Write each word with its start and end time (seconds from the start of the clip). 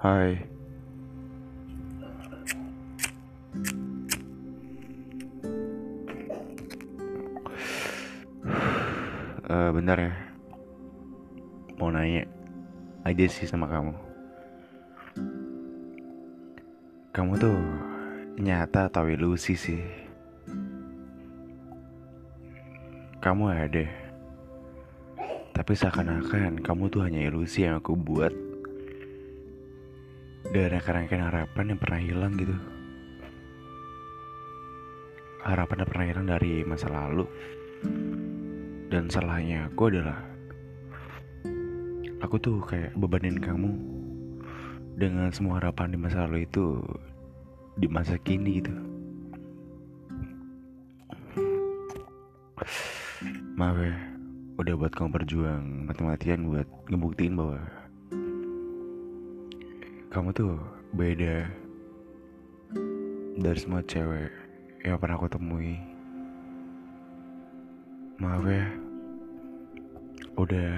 Hai. 0.00 0.32
Eh 9.50 9.70
bentar 9.76 10.00
ya. 10.00 10.16
Mau 11.76 11.92
nanya 11.92 12.24
aja 13.04 13.28
sih 13.28 13.44
sama 13.44 13.68
kamu. 13.68 13.92
Kamu 17.12 17.36
tuh 17.36 17.60
nyata 18.40 18.88
atau 18.88 19.04
ilusi 19.04 19.52
sih? 19.52 19.84
Kamu 23.20 23.52
ada. 23.52 23.84
Tapi 25.52 25.72
seakan-akan 25.76 26.64
kamu 26.64 26.88
tuh 26.88 27.04
hanya 27.04 27.20
ilusi 27.28 27.68
yang 27.68 27.76
aku 27.76 27.92
buat 27.92 28.32
dari 30.50 30.82
rangkaian 30.82 31.30
harapan 31.30 31.70
yang 31.70 31.78
pernah 31.78 32.00
hilang 32.02 32.32
gitu. 32.34 32.56
Harapan 35.46 35.76
yang 35.78 35.88
pernah 35.88 36.06
hilang 36.10 36.26
dari 36.26 36.52
masa 36.66 36.90
lalu. 36.90 37.24
Dan 38.90 39.06
salahnya 39.06 39.70
aku 39.70 39.94
adalah 39.94 40.18
aku 42.18 42.36
tuh 42.42 42.58
kayak 42.66 42.90
bebanin 42.98 43.38
kamu 43.38 43.70
dengan 44.98 45.30
semua 45.30 45.62
harapan 45.62 45.94
di 45.94 45.98
masa 46.02 46.26
lalu 46.26 46.44
itu 46.44 46.82
di 47.78 47.86
masa 47.86 48.18
kini 48.18 48.58
gitu. 48.58 48.74
Maaf 53.54 53.78
ya, 53.78 53.96
udah 54.58 54.74
buat 54.76 54.92
kamu 54.92 55.08
berjuang 55.14 55.64
mati-matian 55.86 56.50
buat 56.50 56.68
ngebuktiin 56.90 57.38
bahwa 57.38 57.79
kamu 60.10 60.34
tuh 60.34 60.58
beda 60.90 61.46
dari 63.38 63.58
semua 63.62 63.78
cewek 63.86 64.26
yang 64.82 64.98
pernah 64.98 65.14
aku 65.14 65.30
temui. 65.30 65.78
Maaf 68.18 68.42
ya, 68.42 68.66
udah 70.34 70.74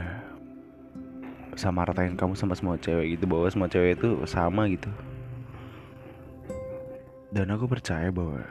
sama 1.56 1.88
ratain 1.88 2.12
kamu 2.12 2.36
sama 2.36 2.53
semua 2.53 2.77
cewek 2.77 3.16
gitu 3.16 3.25
bahwa 3.25 3.48
semua 3.48 3.72
cewek 3.72 3.97
itu 3.97 4.20
sama 4.28 4.69
gitu. 4.69 4.92
Dan 7.33 7.56
aku 7.56 7.64
percaya 7.64 8.12
bahwa 8.12 8.44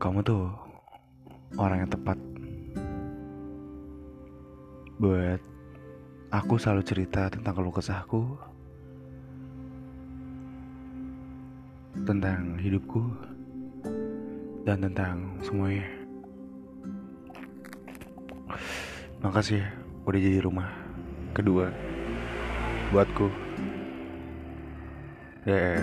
kamu 0.00 0.24
tuh 0.24 0.48
orang 1.60 1.84
yang 1.84 1.92
tepat 1.92 2.16
buat 4.96 5.57
aku 6.28 6.60
selalu 6.60 6.82
cerita 6.84 7.32
tentang 7.32 7.54
keluh 7.56 7.72
kesahku. 7.72 8.36
Tentang 12.04 12.60
hidupku. 12.60 13.02
Dan 14.68 14.84
tentang 14.84 15.40
semuanya. 15.40 15.88
Makasih 19.18 19.64
ya 19.64 19.68
udah 20.06 20.20
jadi 20.20 20.38
rumah 20.44 20.70
kedua 21.32 21.72
buatku. 22.92 23.28
Ya 25.48 25.80